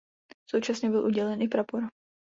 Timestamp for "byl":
0.89-1.05